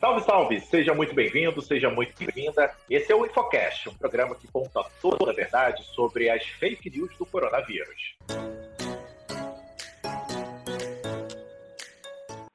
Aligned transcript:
Salve, 0.00 0.24
salve! 0.24 0.60
Seja 0.62 0.94
muito 0.94 1.14
bem-vindo, 1.14 1.60
seja 1.60 1.90
muito 1.90 2.14
bem-vinda. 2.18 2.74
Esse 2.88 3.12
é 3.12 3.14
o 3.14 3.26
Infocast, 3.26 3.90
um 3.90 3.94
programa 3.94 4.34
que 4.34 4.48
conta 4.48 4.82
toda 5.02 5.30
a 5.30 5.34
verdade 5.34 5.84
sobre 5.94 6.30
as 6.30 6.42
fake 6.42 6.88
news 6.88 7.14
do 7.18 7.26
coronavírus. 7.26 8.16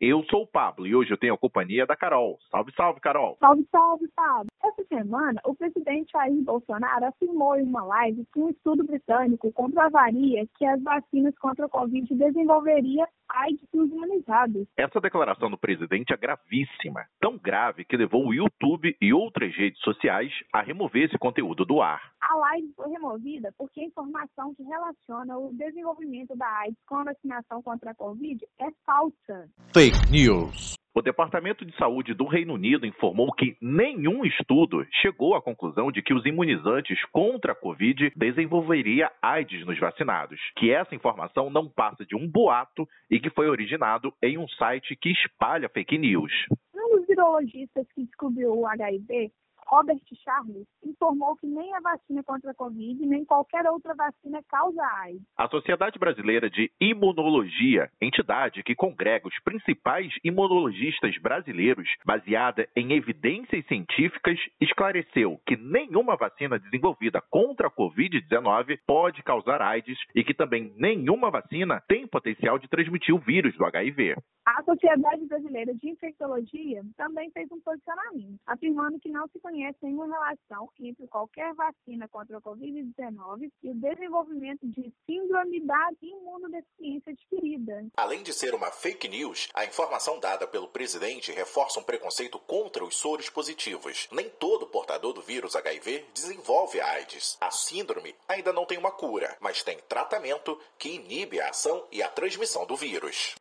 Eu 0.08 0.24
sou 0.26 0.44
o 0.44 0.48
Pablo 0.48 0.86
e 0.86 0.96
hoje 0.96 1.10
eu 1.10 1.18
tenho 1.18 1.34
a 1.34 1.38
companhia 1.38 1.84
da 1.84 1.96
Carol. 1.96 2.38
Salve, 2.52 2.72
salve, 2.76 3.00
Carol! 3.00 3.38
Salve, 3.40 3.68
salve, 3.72 4.08
Pablo! 4.16 4.46
Essa 4.64 4.84
semana, 4.86 5.42
o 5.44 5.56
presidente 5.56 6.12
Jair 6.12 6.44
Bolsonaro 6.44 7.06
afirmou 7.06 7.56
em 7.56 7.64
uma 7.64 7.84
live 7.84 8.24
que 8.32 8.40
um 8.40 8.50
estudo 8.50 8.84
britânico 8.84 9.52
comprovaria 9.52 10.46
que 10.60 10.66
as 10.66 10.80
vacinas 10.84 11.36
contra 11.40 11.66
a 11.66 11.70
Covid 11.70 12.14
desenvolveria 12.14 13.08
AIDS 13.28 13.68
nos 13.74 13.90
imunizados. 13.90 14.68
Essa 14.78 15.02
declaração 15.02 15.50
do 15.50 15.58
presidente 15.58 16.14
é 16.14 16.18
gravíssima. 16.18 17.06
Tão 17.20 17.38
grave 17.40 17.84
que 17.84 17.98
levou 17.98 18.28
o 18.28 18.34
YouTube 18.34 18.96
e 19.02 19.12
outras 19.12 19.56
redes 19.56 19.80
sociais 19.82 20.32
a 20.54 20.62
remover 20.62 21.06
esse 21.06 21.18
conteúdo 21.18 21.66
do 21.66 21.82
ar. 21.82 22.12
A 22.36 22.38
live 22.38 22.74
foi 22.76 22.90
removida 22.90 23.54
porque 23.58 23.80
a 23.80 23.86
informação 23.86 24.54
que 24.56 24.64
relaciona 24.64 25.38
o 25.38 25.54
desenvolvimento 25.54 26.36
da 26.36 26.46
AIDS 26.46 26.78
com 26.86 26.98
a 26.98 27.06
vacinação 27.06 27.64
contra 27.64 27.92
a 27.92 27.96
Covid 27.96 28.46
é 28.60 28.70
falsa. 28.86 29.50
Fake 29.74 30.12
News. 30.12 30.76
O 30.94 31.02
Departamento 31.02 31.64
de 31.64 31.74
Saúde 31.78 32.14
do 32.14 32.26
Reino 32.26 32.56
Unido 32.56 32.86
informou 32.86 33.32
que 33.32 33.56
nenhum 33.62 34.26
estudo 34.26 34.86
chegou 35.02 35.34
à 35.34 35.42
conclusão 35.42 35.90
de 35.90 36.02
que 36.02 36.14
os 36.14 36.26
imunizantes 36.26 37.02
contra 37.06 37.54
a 37.54 37.56
Covid 37.56 38.12
desenvolveria 38.18 39.10
AIDS 39.22 39.66
nos 39.66 39.80
vacinados, 39.80 40.38
que 40.58 40.72
essa 40.72 40.94
informação 40.94 41.50
não 41.50 41.70
passa 41.70 42.06
de 42.06 42.18
um 42.18 42.30
boato 42.30 42.86
e 43.10 43.18
que 43.18 43.30
foi 43.30 43.48
originado 43.48 44.14
em 44.22 44.38
um 44.38 44.48
site 44.50 44.94
que 44.98 45.10
espalha 45.10 45.70
fake 45.70 45.98
news. 45.98 46.34
Um 46.76 46.98
dos 46.98 47.08
virologistas 47.08 47.88
que 47.94 48.04
descobriu 48.04 48.54
o 48.54 48.68
HIV 48.68 49.32
Robert 49.68 50.00
Charles, 50.24 50.68
informou 50.84 51.36
que 51.36 51.48
nem 51.48 51.74
a 51.74 51.80
vacina 51.80 52.24
contra 52.24 52.52
a 52.52 52.54
Covid, 52.54 53.04
nem 53.06 53.26
qualquer 53.26 53.66
outra 53.66 53.96
vacina 53.96 54.42
causa 54.48 54.82
AIDS. 55.02 55.22
A 55.36 55.50
Sociedade 55.50 55.98
Brasileira 55.98 56.50
de 56.50 56.72
Imunologia, 56.80 57.90
entidade 58.00 58.62
que 58.62 58.76
congrega 58.76 59.28
os 59.28 59.40
principais 59.44 60.14
imunologistas 60.24 61.18
brasileiros, 61.18 61.90
baseada 62.06 62.68
em 62.76 62.94
evidências 62.94 63.66
científicas, 63.66 64.38
esclareceu 64.62 65.40
que 65.48 65.58
nenhuma 65.58 66.16
vacina 66.16 66.60
desenvolvida 66.60 67.20
contra 67.30 67.68
a 67.68 67.72
Covid-19 67.72 68.78
pode 68.86 69.24
causar 69.24 69.62
AIDS 69.62 69.98
e 70.14 70.24
que 70.24 70.34
também 70.34 70.74
nenhuma 70.78 71.32
vacina 71.32 71.82
tem 71.88 72.08
potencial 72.08 72.60
de 72.60 72.68
transmitir 72.68 73.16
o 73.16 73.20
vírus 73.20 73.56
do 73.58 73.66
HIV. 73.66 74.16
A 74.46 74.64
Sociedade 74.64 75.26
Brasileira 75.26 75.74
de 75.74 75.90
Infectologia 75.90 76.84
também 76.96 77.32
fez 77.32 77.52
um 77.52 77.60
posicionamento, 77.62 78.40
afirmando 78.46 79.00
que 79.00 79.10
não 79.10 79.28
se 79.28 79.40
conhece 79.40 79.55
nenhuma 79.82 80.08
relação 80.08 80.70
entre 80.80 81.08
qualquer 81.08 81.54
vacina 81.54 82.08
contra 82.08 82.38
a 82.38 82.42
Covid-19 82.42 83.52
e 83.64 83.70
o 83.70 83.76
desenvolvimento 83.76 84.68
de 84.68 84.94
síndrome 85.06 85.62
da 85.62 85.90
imunodeficiência 86.02 87.12
adquirida. 87.12 87.86
Além 87.96 88.24
de 88.24 88.34
ser 88.34 88.54
uma 88.54 88.72
fake 88.72 89.08
news, 89.08 89.50
a 89.54 89.66
informação 89.66 90.20
dada 90.20 90.48
pelo 90.48 90.68
presidente 90.68 91.32
reforça 91.32 91.80
um 91.80 91.84
preconceito 91.84 92.40
contra 92.40 92.84
os 92.84 92.96
soros 92.96 93.30
positivos. 93.30 94.08
Nem 94.12 94.30
todo 94.30 94.68
portador 94.68 95.14
do 95.14 95.22
vírus 95.22 95.56
HIV 95.56 96.06
desenvolve 96.14 96.82
AIDS. 96.82 97.38
A 97.40 97.52
síndrome 97.52 98.16
ainda 98.28 98.52
não 98.52 98.66
tem 98.66 98.78
uma 98.78 98.92
cura, 98.92 99.38
mas 99.40 99.64
tem 99.64 99.78
tratamento 99.88 100.60
que 100.78 100.90
inibe 100.90 101.40
a 101.40 101.50
ação 101.50 101.86
e 101.92 102.02
a 102.02 102.10
transmissão 102.10 102.66
do 102.66 102.76
vírus. 102.76 103.36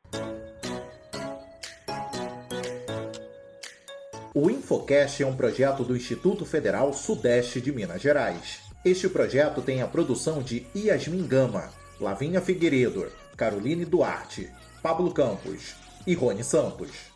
O 4.37 4.51
Infocast 4.51 5.23
é 5.23 5.27
um 5.27 5.37
projeto 5.37 5.85
do 5.85 5.97
Instituto 5.97 6.45
Federal 6.45 6.93
Sudeste 6.93 7.61
de 7.61 7.71
Minas 7.71 8.03
Gerais. 8.03 8.63
Este 8.85 9.09
projeto 9.09 9.63
tem 9.63 9.81
a 9.81 9.87
produção 9.87 10.43
de 10.43 10.67
Yasmin 10.75 11.25
Gama, 11.25 11.71
Lavinha 12.01 12.41
Figueiredo, 12.41 13.07
Caroline 13.37 13.85
Duarte, 13.85 14.51
Pablo 14.83 15.15
Campos 15.15 15.77
e 16.05 16.15
Rony 16.15 16.43
Santos. 16.43 17.14